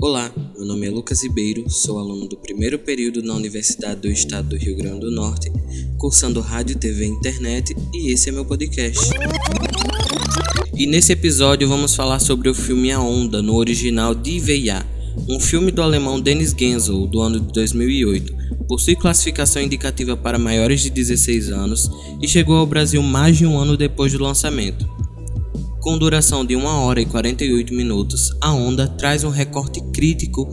Olá, 0.00 0.32
meu 0.56 0.64
nome 0.64 0.86
é 0.86 0.90
Lucas 0.90 1.24
Ribeiro, 1.24 1.68
sou 1.68 1.98
aluno 1.98 2.28
do 2.28 2.36
primeiro 2.36 2.78
período 2.78 3.20
na 3.20 3.34
Universidade 3.34 4.00
do 4.00 4.08
Estado 4.08 4.50
do 4.50 4.56
Rio 4.56 4.76
Grande 4.76 5.00
do 5.00 5.10
Norte, 5.10 5.50
cursando 5.98 6.40
Rádio, 6.40 6.78
TV 6.78 7.06
e 7.06 7.08
Internet, 7.08 7.74
e 7.92 8.12
esse 8.12 8.28
é 8.28 8.32
meu 8.32 8.44
podcast. 8.44 9.10
E 10.72 10.86
nesse 10.86 11.10
episódio 11.10 11.68
vamos 11.68 11.96
falar 11.96 12.20
sobre 12.20 12.48
o 12.48 12.54
filme 12.54 12.92
A 12.92 13.00
Onda, 13.00 13.42
no 13.42 13.56
original 13.56 14.14
de 14.14 14.36
IVA, 14.36 14.86
um 15.28 15.40
filme 15.40 15.72
do 15.72 15.82
alemão 15.82 16.20
Dennis 16.20 16.54
Genzel, 16.56 17.04
do 17.08 17.20
ano 17.20 17.40
de 17.40 17.52
2008. 17.52 18.32
Possui 18.68 18.94
classificação 18.94 19.60
indicativa 19.60 20.16
para 20.16 20.38
maiores 20.38 20.80
de 20.80 20.90
16 20.90 21.50
anos 21.50 21.90
e 22.22 22.28
chegou 22.28 22.56
ao 22.56 22.66
Brasil 22.66 23.02
mais 23.02 23.36
de 23.36 23.44
um 23.44 23.58
ano 23.58 23.76
depois 23.76 24.12
do 24.12 24.22
lançamento. 24.22 24.88
Com 25.80 25.96
duração 25.96 26.44
de 26.44 26.56
1 26.56 26.64
hora 26.64 27.00
e 27.00 27.06
48 27.06 27.72
minutos, 27.72 28.36
a 28.40 28.52
Onda 28.52 28.88
traz 28.88 29.22
um 29.22 29.30
recorte 29.30 29.80
crítico 29.92 30.48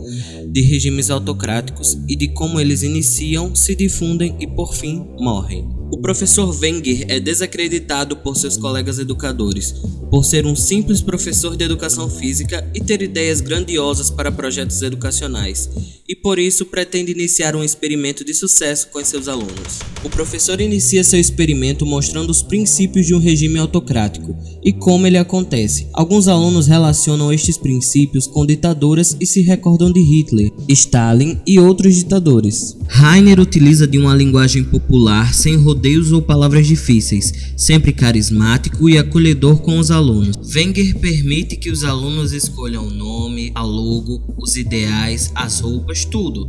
de 0.48 0.62
regimes 0.62 1.10
autocráticos 1.10 1.98
e 2.08 2.14
de 2.14 2.28
como 2.28 2.60
eles 2.60 2.84
iniciam, 2.84 3.52
se 3.54 3.74
difundem 3.74 4.36
e 4.38 4.46
por 4.46 4.72
fim 4.72 5.04
morrem. 5.18 5.68
O 5.88 5.98
professor 5.98 6.52
Wenger 6.60 7.04
é 7.08 7.20
desacreditado 7.20 8.16
por 8.16 8.36
seus 8.36 8.56
colegas 8.56 8.98
educadores, 8.98 9.72
por 10.10 10.24
ser 10.24 10.44
um 10.44 10.56
simples 10.56 11.00
professor 11.00 11.56
de 11.56 11.64
educação 11.64 12.10
física 12.10 12.68
e 12.74 12.80
ter 12.80 13.02
ideias 13.02 13.40
grandiosas 13.40 14.10
para 14.10 14.32
projetos 14.32 14.82
educacionais, 14.82 15.70
e 16.08 16.14
por 16.14 16.38
isso 16.38 16.66
pretende 16.66 17.12
iniciar 17.12 17.54
um 17.54 17.62
experimento 17.62 18.24
de 18.24 18.34
sucesso 18.34 18.88
com 18.88 19.04
seus 19.04 19.28
alunos. 19.28 19.78
O 20.04 20.10
professor 20.10 20.60
inicia 20.60 21.02
seu 21.02 21.18
experimento 21.18 21.86
mostrando 21.86 22.30
os 22.30 22.42
princípios 22.42 23.06
de 23.06 23.14
um 23.14 23.18
regime 23.18 23.58
autocrático 23.58 24.36
e 24.64 24.72
como 24.72 25.06
ele 25.06 25.18
acontece. 25.18 25.88
Alguns 25.92 26.28
alunos 26.28 26.66
relacionam 26.66 27.32
estes 27.32 27.58
princípios 27.58 28.26
com 28.26 28.46
ditaduras 28.46 29.16
e 29.20 29.26
se 29.26 29.40
recordam 29.40 29.92
de 29.92 30.00
Hitler, 30.00 30.52
Stalin 30.68 31.40
e 31.46 31.58
outros 31.58 31.96
ditadores. 31.96 32.76
Rainer 32.86 33.40
utiliza 33.40 33.86
de 33.86 33.98
uma 33.98 34.14
linguagem 34.14 34.64
popular 34.64 35.34
sem 35.34 35.56
rodeios 35.76 36.10
ou 36.10 36.22
palavras 36.22 36.66
difíceis, 36.66 37.52
sempre 37.54 37.92
carismático 37.92 38.88
e 38.88 38.96
acolhedor 38.96 39.58
com 39.58 39.78
os 39.78 39.90
alunos. 39.90 40.34
Wenger 40.54 40.98
permite 40.98 41.54
que 41.56 41.70
os 41.70 41.84
alunos 41.84 42.32
escolham 42.32 42.86
o 42.86 42.90
nome, 42.90 43.52
a 43.54 43.62
logo, 43.62 44.22
os 44.38 44.56
ideais, 44.56 45.30
as 45.34 45.60
roupas, 45.60 46.06
tudo. 46.06 46.48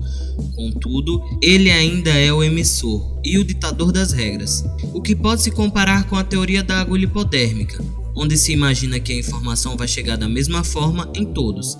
Contudo, 0.56 1.22
ele 1.42 1.69
ainda 1.69 2.09
é 2.11 2.31
o 2.31 2.42
emissor 2.42 3.19
e 3.23 3.38
o 3.38 3.44
ditador 3.44 3.92
das 3.92 4.14
regras, 4.14 4.64
o 4.94 5.02
que 5.02 5.14
pode 5.14 5.41
se 5.41 5.52
comparar 5.52 6.06
com 6.06 6.16
a 6.16 6.23
teoria 6.23 6.64
da 6.64 6.80
agulha 6.80 7.03
hipodérmica, 7.03 7.84
onde 8.16 8.38
se 8.38 8.53
imagina 8.53 9.00
que 9.00 9.12
a 9.12 9.17
informação 9.17 9.75
vai 9.75 9.89
chegar 9.89 10.16
da 10.16 10.30
mesma 10.30 10.64
forma 10.64 11.12
em 11.14 11.25
todos. 11.25 11.78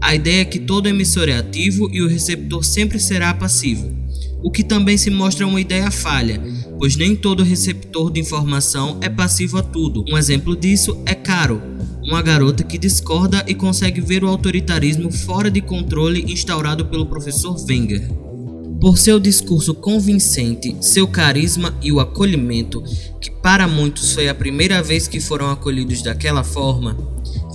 A 0.00 0.16
ideia 0.16 0.40
é 0.40 0.44
que 0.44 0.58
todo 0.58 0.88
emissor 0.88 1.28
é 1.28 1.36
ativo 1.36 1.88
e 1.92 2.02
o 2.02 2.08
receptor 2.08 2.64
sempre 2.64 2.98
será 2.98 3.32
passivo, 3.32 3.88
o 4.42 4.50
que 4.50 4.62
também 4.62 4.96
se 4.96 5.10
mostra 5.10 5.46
uma 5.46 5.60
ideia 5.60 5.90
falha, 5.90 6.40
pois 6.78 6.96
nem 6.96 7.16
todo 7.16 7.42
receptor 7.42 8.10
de 8.10 8.20
informação 8.20 8.98
é 9.00 9.08
passivo 9.08 9.58
a 9.58 9.62
tudo. 9.62 10.04
Um 10.08 10.16
exemplo 10.16 10.56
disso 10.56 11.02
é 11.04 11.14
Caro, 11.14 11.60
uma 12.04 12.22
garota 12.22 12.62
que 12.62 12.78
discorda 12.78 13.44
e 13.46 13.54
consegue 13.54 14.00
ver 14.00 14.24
o 14.24 14.28
autoritarismo 14.28 15.12
fora 15.12 15.50
de 15.50 15.60
controle 15.60 16.24
instaurado 16.32 16.86
pelo 16.86 17.06
professor 17.06 17.56
Wenger. 17.68 18.08
Por 18.80 18.96
seu 18.96 19.18
discurso 19.18 19.74
convincente, 19.74 20.76
seu 20.80 21.08
carisma 21.08 21.76
e 21.82 21.90
o 21.90 21.98
acolhimento, 21.98 22.80
que 23.20 23.28
para 23.28 23.66
muitos 23.66 24.12
foi 24.12 24.28
a 24.28 24.34
primeira 24.34 24.80
vez 24.80 25.08
que 25.08 25.18
foram 25.18 25.50
acolhidos 25.50 26.00
daquela 26.00 26.44
forma, 26.44 26.96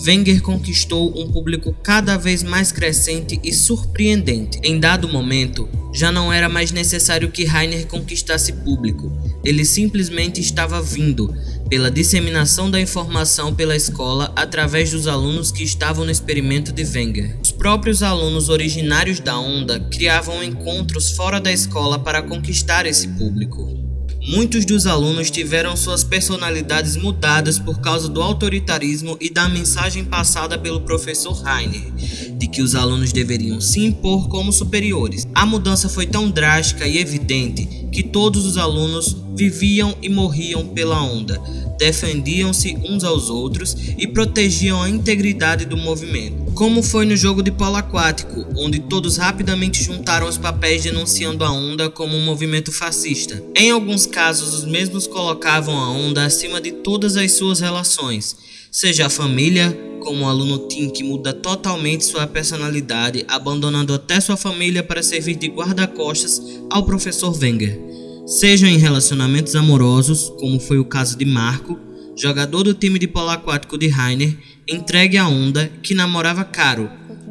Wenger 0.06 0.42
conquistou 0.42 1.18
um 1.18 1.32
público 1.32 1.74
cada 1.82 2.18
vez 2.18 2.44
mais 2.44 2.74
crescente 2.74 3.40
e 3.42 3.54
surpreendente. 3.54 4.60
Em 4.62 4.78
dado 4.78 5.08
momento, 5.08 5.70
já 5.94 6.12
não 6.12 6.34
era 6.34 6.50
mais 6.50 6.74
necessário 6.74 7.32
que 7.32 7.46
Rainer 7.46 7.88
conquistasse 7.88 8.52
público, 8.52 9.10
ele 9.46 9.64
simplesmente 9.64 10.42
estava 10.42 10.82
vindo, 10.82 11.34
pela 11.70 11.90
disseminação 11.90 12.70
da 12.70 12.82
informação 12.82 13.56
pela 13.56 13.78
escola 13.78 14.34
através 14.36 14.92
dos 14.92 15.08
alunos 15.08 15.52
que 15.52 15.64
estavam 15.64 16.04
no 16.04 16.12
experimento 16.12 16.74
de 16.74 16.84
Wenger. 16.84 17.38
Os 17.42 17.52
próprios 17.52 18.04
alunos 18.04 18.50
originários 18.50 19.22
da 19.22 19.40
onda 19.40 19.80
criavam 19.80 20.44
encontros 20.44 21.12
fora 21.12 21.40
da 21.40 21.52
escola 21.52 21.98
para 21.98 22.22
conquistar 22.22 22.86
esse 22.86 23.08
público. 23.08 23.83
Muitos 24.26 24.64
dos 24.64 24.88
alunos 24.88 25.30
tiveram 25.30 25.76
suas 25.76 26.02
personalidades 26.02 26.96
mudadas 26.96 27.60
por 27.60 27.82
causa 27.82 28.08
do 28.08 28.22
autoritarismo 28.22 29.18
e 29.20 29.30
da 29.30 29.50
mensagem 29.50 30.06
passada 30.06 30.58
pelo 30.58 30.80
professor 30.80 31.34
Rainer, 31.34 31.92
de 32.38 32.48
que 32.48 32.62
os 32.62 32.74
alunos 32.74 33.12
deveriam 33.12 33.60
se 33.60 33.82
impor 33.82 34.30
como 34.30 34.54
superiores. 34.54 35.28
A 35.36 35.46
mudança 35.46 35.90
foi 35.90 36.06
tão 36.06 36.32
drástica 36.32 36.88
e 36.88 37.00
evidente 37.00 37.66
que 37.92 38.02
todos 38.02 38.46
os 38.46 38.58
alunos 38.58 39.14
viviam 39.36 39.94
e 40.02 40.08
morriam 40.08 40.68
pela 40.68 41.04
onda, 41.04 41.42
defendiam-se 41.78 42.78
uns 42.78 43.04
aos 43.04 43.30
outros 43.30 43.76
e 43.98 44.08
protegiam 44.08 44.82
a 44.82 44.90
integridade 44.90 45.66
do 45.66 45.76
movimento 45.76 46.43
como 46.54 46.84
foi 46.84 47.06
no 47.06 47.16
jogo 47.16 47.42
de 47.42 47.52
polo 47.52 47.78
aquático, 47.78 48.46
onde 48.56 48.80
todos 48.80 49.18
rapidamente 49.18 49.84
juntaram 49.84 50.28
os 50.28 50.38
papéis 50.38 50.84
denunciando 50.84 51.44
a 51.44 51.52
onda 51.52 51.90
como 51.90 52.16
um 52.16 52.24
movimento 52.24 52.72
fascista. 52.72 53.44
Em 53.56 53.72
alguns 53.72 54.06
casos, 54.06 54.54
os 54.54 54.66
mesmos 54.66 55.08
colocavam 55.08 55.76
a 55.76 55.90
onda 55.90 56.24
acima 56.24 56.62
de 56.62 56.72
todas 56.72 57.18
as 57.18 57.32
suas 57.32 57.60
relações, 57.60 58.36
seja 58.72 59.08
a 59.08 59.10
família, 59.10 59.76
como 60.00 60.26
o 60.26 60.28
aluno 60.28 60.68
Tim 60.68 60.90
que 60.90 61.04
muda 61.04 61.34
totalmente 61.34 62.06
sua 62.06 62.28
personalidade, 62.28 63.26
abandonando 63.28 63.94
até 63.94 64.20
sua 64.20 64.38
família 64.38 64.84
para 64.84 65.02
servir 65.02 65.36
de 65.36 65.48
guarda-costas 65.48 66.42
ao 66.70 66.84
professor 66.84 67.36
Wenger, 67.36 67.80
seja 68.28 68.68
em 68.68 68.78
relacionamentos 68.78 69.56
amorosos, 69.56 70.32
como 70.40 70.60
foi 70.60 70.78
o 70.78 70.86
caso 70.86 71.18
de 71.18 71.26
Marco, 71.26 71.80
jogador 72.16 72.64
do 72.64 72.74
time 72.74 73.00
de 73.00 73.08
polo 73.08 73.30
aquático 73.30 73.78
de 73.78 73.88
Rainer, 73.88 74.38
entregue 74.68 75.18
à 75.18 75.28
onda 75.28 75.72
que 75.82 75.94
namorava 75.94 76.44
Caro, 76.44 76.90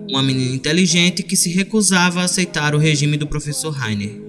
uma 0.09 0.23
menina 0.23 0.55
inteligente 0.55 1.23
que 1.23 1.37
se 1.37 1.51
recusava 1.51 2.21
a 2.21 2.25
aceitar 2.25 2.75
o 2.75 2.79
regime 2.79 3.17
do 3.17 3.27
professor 3.27 3.71
Rainer. 3.71 4.21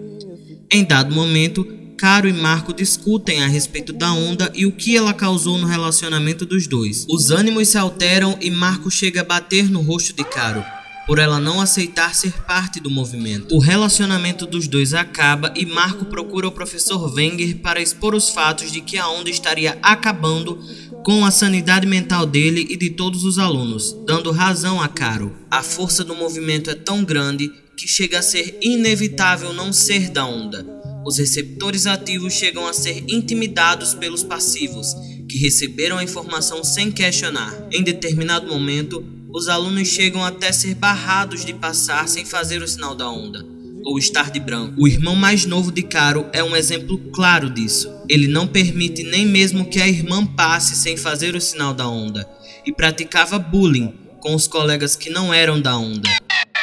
Em 0.71 0.83
dado 0.83 1.13
momento, 1.13 1.65
Caro 1.97 2.27
e 2.27 2.33
Marco 2.33 2.73
discutem 2.73 3.43
a 3.43 3.47
respeito 3.47 3.93
da 3.93 4.11
onda 4.11 4.51
e 4.53 4.65
o 4.65 4.71
que 4.71 4.97
ela 4.97 5.13
causou 5.13 5.57
no 5.57 5.67
relacionamento 5.67 6.45
dos 6.45 6.67
dois. 6.67 7.05
Os 7.09 7.31
ânimos 7.31 7.69
se 7.69 7.77
alteram 7.77 8.37
e 8.41 8.49
Marco 8.49 8.89
chega 8.89 9.21
a 9.21 9.25
bater 9.25 9.69
no 9.69 9.81
rosto 9.81 10.13
de 10.13 10.23
Caro, 10.23 10.63
por 11.05 11.19
ela 11.19 11.39
não 11.39 11.59
aceitar 11.61 12.15
ser 12.15 12.31
parte 12.43 12.79
do 12.79 12.89
movimento. 12.89 13.55
O 13.55 13.59
relacionamento 13.59 14.45
dos 14.45 14.67
dois 14.67 14.93
acaba 14.93 15.53
e 15.55 15.65
Marco 15.65 16.05
procura 16.05 16.47
o 16.47 16.51
professor 16.51 17.13
Wenger 17.13 17.57
para 17.57 17.81
expor 17.81 18.15
os 18.15 18.29
fatos 18.29 18.71
de 18.71 18.81
que 18.81 18.97
a 18.97 19.09
onda 19.09 19.29
estaria 19.29 19.77
acabando 19.81 20.59
com 21.03 21.25
a 21.25 21.31
sanidade 21.31 21.85
mental 21.85 22.25
dele 22.25 22.65
e 22.69 22.77
de 22.77 22.89
todos 22.89 23.25
os 23.25 23.37
alunos, 23.37 23.93
dando 24.07 24.31
razão 24.31 24.81
a 24.81 24.87
Caro. 24.87 25.35
A 25.51 25.61
força 25.61 26.01
do 26.01 26.15
movimento 26.15 26.69
é 26.69 26.75
tão 26.75 27.03
grande 27.03 27.51
que 27.75 27.87
chega 27.87 28.19
a 28.19 28.21
ser 28.21 28.57
inevitável 28.61 29.51
não 29.51 29.73
ser 29.73 30.09
da 30.09 30.25
onda. 30.25 30.65
Os 31.05 31.17
receptores 31.17 31.85
ativos 31.85 32.33
chegam 32.33 32.65
a 32.65 32.71
ser 32.71 33.03
intimidados 33.09 33.93
pelos 33.93 34.23
passivos, 34.23 34.95
que 35.27 35.37
receberam 35.37 35.97
a 35.97 36.03
informação 36.03 36.63
sem 36.63 36.89
questionar. 36.89 37.53
Em 37.69 37.83
determinado 37.83 38.47
momento, 38.47 39.03
os 39.29 39.49
alunos 39.49 39.89
chegam 39.89 40.23
até 40.23 40.53
ser 40.53 40.75
barrados 40.75 41.43
de 41.43 41.53
passar 41.53 42.07
sem 42.07 42.23
fazer 42.23 42.61
o 42.61 42.67
sinal 42.67 42.95
da 42.95 43.09
onda, 43.09 43.45
ou 43.83 43.97
estar 43.97 44.31
de 44.31 44.39
branco. 44.39 44.73
O 44.77 44.87
irmão 44.87 45.15
mais 45.15 45.45
novo 45.45 45.71
de 45.71 45.83
Caro 45.83 46.25
é 46.31 46.43
um 46.43 46.55
exemplo 46.55 46.97
claro 47.13 47.49
disso. 47.49 47.91
Ele 48.09 48.27
não 48.27 48.47
permite 48.47 49.03
nem 49.03 49.25
mesmo 49.25 49.65
que 49.65 49.81
a 49.81 49.87
irmã 49.87 50.25
passe 50.25 50.75
sem 50.75 50.97
fazer 50.97 51.35
o 51.35 51.41
sinal 51.41 51.73
da 51.73 51.87
onda, 51.87 52.27
e 52.65 52.71
praticava 52.71 53.37
bullying 53.37 53.93
com 54.19 54.33
os 54.33 54.47
colegas 54.47 54.95
que 54.95 55.09
não 55.09 55.33
eram 55.33 55.61
da 55.61 55.77
onda. 55.77 56.09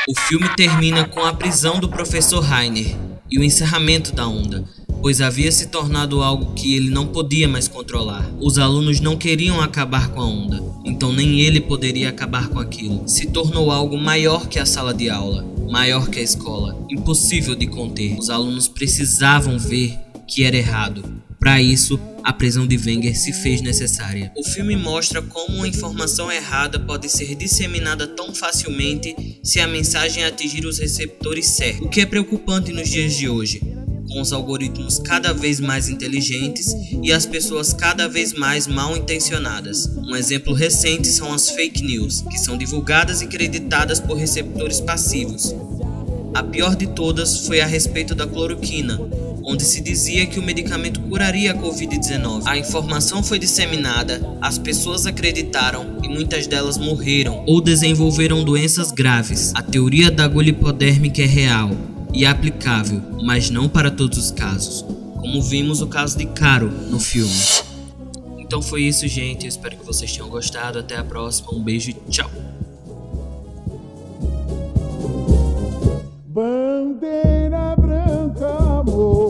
O 0.08 0.18
filme 0.20 0.48
termina 0.56 1.04
com 1.04 1.24
a 1.24 1.34
prisão 1.34 1.78
do 1.78 1.88
professor 1.88 2.40
Rainer 2.40 2.96
e 3.30 3.38
o 3.38 3.44
encerramento 3.44 4.14
da 4.14 4.26
onda, 4.26 4.64
pois 5.00 5.20
havia 5.20 5.52
se 5.52 5.66
tornado 5.68 6.22
algo 6.22 6.54
que 6.54 6.74
ele 6.74 6.90
não 6.90 7.06
podia 7.06 7.46
mais 7.46 7.68
controlar. 7.68 8.28
Os 8.40 8.58
alunos 8.58 8.98
não 9.00 9.16
queriam 9.16 9.60
acabar 9.60 10.08
com 10.08 10.20
a 10.20 10.26
onda, 10.26 10.62
então 10.84 11.12
nem 11.12 11.40
ele 11.40 11.60
poderia 11.60 12.08
acabar 12.08 12.48
com 12.48 12.58
aquilo. 12.58 13.06
Se 13.06 13.26
tornou 13.26 13.70
algo 13.70 13.98
maior 13.98 14.48
que 14.48 14.58
a 14.58 14.66
sala 14.66 14.94
de 14.94 15.10
aula, 15.10 15.44
maior 15.70 16.10
que 16.10 16.18
a 16.18 16.22
escola, 16.22 16.84
impossível 16.90 17.54
de 17.54 17.66
conter. 17.66 18.18
Os 18.18 18.28
alunos 18.28 18.68
precisavam 18.68 19.58
ver 19.58 19.98
que 20.26 20.44
era 20.44 20.56
errado. 20.56 21.22
Para 21.38 21.62
isso, 21.62 21.98
a 22.22 22.32
prisão 22.32 22.66
de 22.66 22.76
Wenger 22.76 23.18
se 23.18 23.32
fez 23.32 23.62
necessária. 23.62 24.30
O 24.36 24.44
filme 24.44 24.76
mostra 24.76 25.22
como 25.22 25.56
uma 25.56 25.68
informação 25.68 26.30
errada 26.30 26.78
pode 26.78 27.08
ser 27.08 27.34
disseminada 27.34 28.06
tão 28.06 28.34
facilmente 28.34 29.40
se 29.42 29.58
a 29.58 29.66
mensagem 29.66 30.24
atingir 30.24 30.66
os 30.66 30.78
receptores 30.78 31.46
certos, 31.46 31.86
o 31.86 31.88
que 31.88 32.02
é 32.02 32.06
preocupante 32.06 32.72
nos 32.72 32.88
dias 32.90 33.16
de 33.16 33.28
hoje 33.28 33.79
com 34.10 34.20
os 34.20 34.32
algoritmos 34.32 34.98
cada 34.98 35.32
vez 35.32 35.60
mais 35.60 35.88
inteligentes 35.88 36.74
e 37.02 37.12
as 37.12 37.24
pessoas 37.24 37.72
cada 37.72 38.08
vez 38.08 38.32
mais 38.32 38.66
mal 38.66 38.96
intencionadas. 38.96 39.86
Um 39.96 40.16
exemplo 40.16 40.52
recente 40.52 41.08
são 41.08 41.32
as 41.32 41.50
fake 41.50 41.82
news, 41.82 42.22
que 42.22 42.38
são 42.38 42.58
divulgadas 42.58 43.22
e 43.22 43.26
creditadas 43.26 44.00
por 44.00 44.16
receptores 44.16 44.80
passivos. 44.80 45.54
A 46.34 46.42
pior 46.42 46.76
de 46.76 46.86
todas 46.86 47.46
foi 47.46 47.60
a 47.60 47.66
respeito 47.66 48.14
da 48.14 48.26
cloroquina, 48.26 49.00
onde 49.42 49.64
se 49.64 49.80
dizia 49.80 50.26
que 50.26 50.38
o 50.38 50.42
medicamento 50.42 51.00
curaria 51.00 51.52
a 51.52 51.54
Covid-19. 51.54 52.42
A 52.46 52.56
informação 52.56 53.22
foi 53.22 53.38
disseminada, 53.38 54.20
as 54.40 54.58
pessoas 54.58 55.06
acreditaram 55.06 55.98
e 56.04 56.08
muitas 56.08 56.46
delas 56.46 56.78
morreram 56.78 57.42
ou 57.46 57.60
desenvolveram 57.60 58.44
doenças 58.44 58.92
graves. 58.92 59.52
A 59.54 59.62
teoria 59.62 60.10
da 60.10 60.24
agulha 60.24 60.50
hipodérmica 60.50 61.22
é 61.22 61.26
real 61.26 61.70
e 62.12 62.26
aplicável, 62.26 63.02
mas 63.22 63.50
não 63.50 63.68
para 63.68 63.90
todos 63.90 64.18
os 64.18 64.30
casos, 64.30 64.84
como 65.18 65.42
vimos 65.42 65.80
o 65.80 65.86
caso 65.86 66.16
de 66.16 66.26
Caro 66.26 66.70
no 66.90 66.98
filme. 66.98 67.32
Então 68.50 68.60
foi 68.60 68.82
isso, 68.82 69.06
gente. 69.06 69.44
Eu 69.44 69.48
espero 69.48 69.76
que 69.76 69.86
vocês 69.86 70.12
tenham 70.12 70.28
gostado. 70.28 70.80
Até 70.80 70.96
a 70.96 71.04
próxima. 71.04 71.54
Um 71.54 71.62
beijo 71.62 71.90
e 71.90 71.94
tchau. 72.10 72.28
Bandeira 76.26 77.76
branca, 77.76 78.48
amor. 78.80 79.29